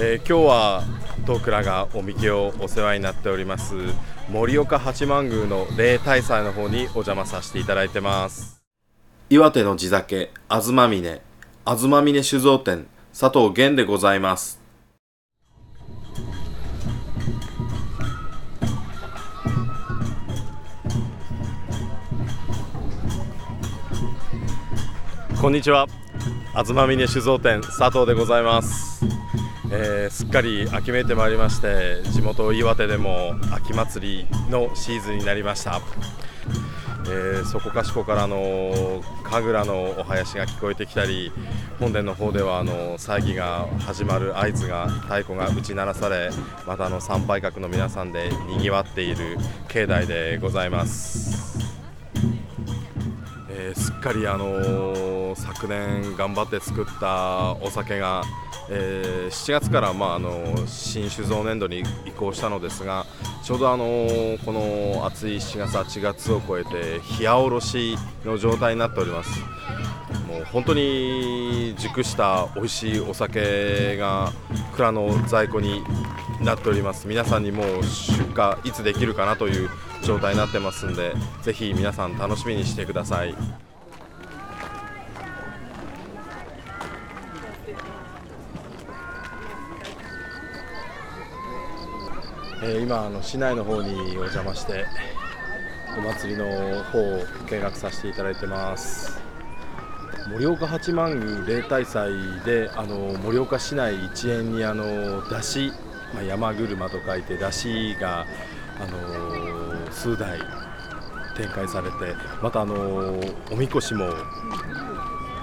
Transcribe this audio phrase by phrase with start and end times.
[0.00, 0.82] えー、今日は
[1.24, 3.74] 東倉がおみきをお世話になっております
[4.28, 8.60] 盛岡八幡宮の霊大祭の方にお邪魔させていただいてます。
[9.30, 11.22] 岩手の地酒東峰
[11.64, 12.88] 東峰酒造店
[13.18, 14.60] 佐藤源でございます。
[25.40, 25.86] こんにちは。
[26.54, 29.13] 東峰酒造店佐藤でございます
[29.70, 35.80] えー、すっかり秋めいてまいりまして地元岩手でも秋祭りのシーズンになりました、
[37.06, 41.32] えー、そこかしこからの神楽のお囃子が聞こえてきたり
[41.80, 46.30] 本殿の方ではあの祭儀が始まる合図が太鼓が打ち鳴らされ
[46.66, 51.43] またあの参拝客の皆さんでにぎわっている境内でございます。
[53.56, 58.22] えー、すっかりあのー、昨年頑張って作ったお酒が
[58.70, 63.04] えー、7月から、まあ、あの新酒造年度に移行したのですが
[63.42, 63.84] ちょうどあの
[64.44, 69.30] この暑い7月、8月を超えて冷やおろしの状態になっております。
[70.52, 74.32] 本当に熟した美味しいお酒が
[74.74, 75.82] 蔵の在庫に
[76.40, 79.70] なっております皆さんにもう出荷いつできるかなという
[80.02, 83.34] 状態になってますんでぜひ皆さん楽しみにしてください。
[92.66, 94.86] え、今あの市内の方にお邪魔して
[95.98, 99.23] お祭りの方を見学させていただいてます
[100.28, 102.10] 盛岡八幡宮例大祭
[102.44, 105.72] であの盛岡市内一円にあの出し、
[106.14, 108.26] まあ、山車と書いて山車が
[108.80, 110.38] あの数台
[111.36, 113.20] 展開されてまたあの
[113.52, 114.08] おみこしも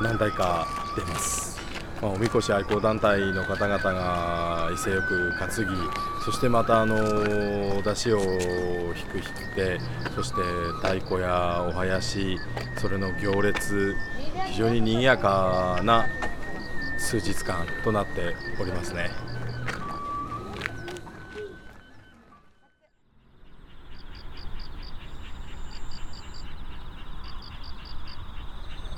[0.00, 1.59] 何台か出ます。
[2.00, 8.28] まあ、おみこし愛好団体の方々が威勢よく担ぎそしてまたあの出汁を引
[9.06, 9.78] く引き手
[10.14, 10.40] そして
[10.82, 12.38] 太鼓やお囃子
[12.80, 13.94] それの行列
[14.46, 16.06] 非常に賑やかな
[16.98, 19.10] 数日間となっておりますね。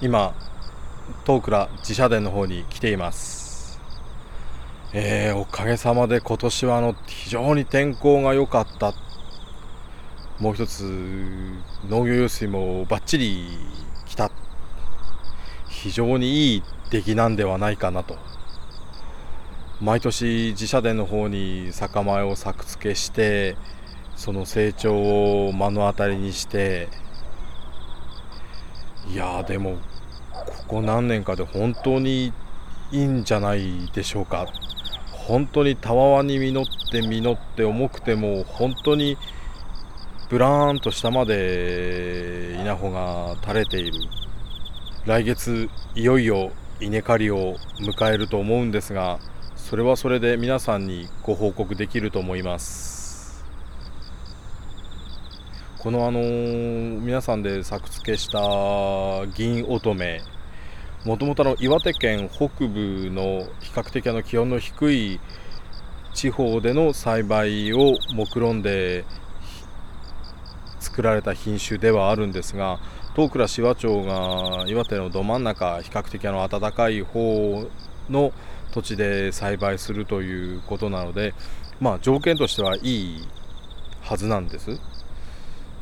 [0.00, 0.34] 今
[1.24, 3.80] 東倉自社殿の方に来ています、
[4.92, 8.92] えー、おかげさまで今年はあの非常に天候が良かった。
[10.40, 10.82] もう一つ
[11.88, 13.56] 農業用水もバッチリ
[14.06, 14.32] 来た。
[15.68, 18.18] 非常にいい出来なんではないかなと。
[19.80, 23.56] 毎年自社殿の方に酒米を作付けして
[24.16, 24.96] その成長
[25.46, 26.88] を目の当たりにして。
[29.08, 29.78] いやでも
[30.72, 32.32] ここ何年かで本当に
[32.92, 34.46] いいんじゃないでしょうか。
[35.10, 39.18] 本当にたわわに実って実って重くても本当に
[40.30, 43.98] ブラーンと下まで稲穂が垂れている。
[45.04, 49.18] 来月いよいよ稲刈りを迎えると思うんですが
[49.56, 53.44] それはそれで皆さんにご報告できると思います。
[55.80, 60.22] このあの、皆さんで作付けした銀乙女
[61.04, 65.20] もともと岩手県北部の比較的あの気温の低い
[66.14, 69.04] 地方での栽培を目論んで
[70.78, 72.78] 作られた品種ではあるんですが
[73.16, 77.68] 東倉紫波町が岩手のど真ん中比較的あの暖かい方
[78.08, 78.32] の
[78.72, 81.34] 土地で栽培するということなので、
[81.80, 83.28] まあ、条件としてはいい
[84.02, 84.80] はずなんです。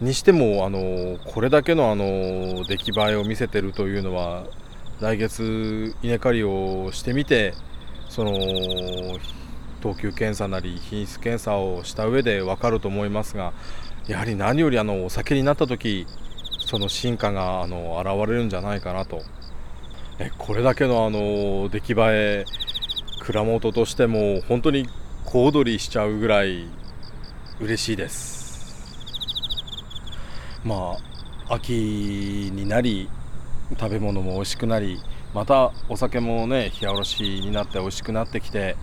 [0.00, 4.44] にしてもあのこれだけのあの出来栄えを見せてるというのは
[5.00, 7.54] 来月稲刈りをしてみて
[8.10, 8.32] その
[9.80, 13.54] 等級検査なり品質検査をした上で分かると思いますが
[14.06, 16.06] やはり何よりあのお酒になった時
[16.66, 19.22] その進化があの現れるんじゃないかなと。
[20.18, 22.44] えこれだけのあの出来栄え
[23.20, 24.86] 蔵元としても本当に
[25.24, 26.66] 小躍りしちゃうぐらい
[27.58, 28.84] 嬉しいです。
[30.62, 30.96] ま
[31.48, 31.72] あ秋
[32.52, 33.08] になり
[33.78, 34.98] 食べ物も美味しくなり
[35.34, 38.76] またお酒もね冷やおろしになって美味しくなってきて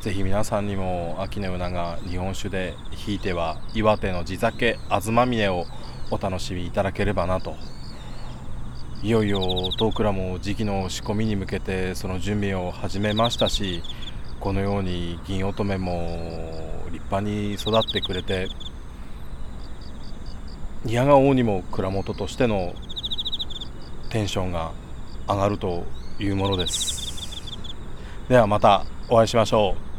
[0.00, 5.66] ぜひ皆さんにも秋の夜長日本酒でひいては岩手の地酒東峰を
[6.10, 7.56] お楽しみいただければなと。
[9.04, 9.40] いよいよ
[9.76, 13.82] 遠倉も時期の仕込みに向けてその準備を始めましたし
[14.38, 18.46] このように銀乙女も立派に育ってくれて
[20.86, 22.74] 嫌が王にも蔵元としての
[24.12, 24.72] テンションが
[25.26, 25.84] 上がると
[26.18, 27.58] いうものです
[28.28, 29.92] ではまたお会いしましょう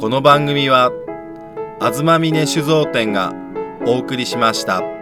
[0.00, 0.90] この番組は
[1.78, 3.34] 東峰酒造店が
[3.84, 4.99] お送りしました。